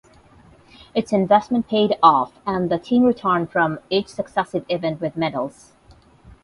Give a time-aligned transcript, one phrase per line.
[0.95, 5.73] Its investment paid off and the team returned from each successive event with medals.